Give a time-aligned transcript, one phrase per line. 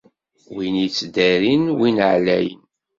[0.53, 2.61] Win yettdarin win εlayen.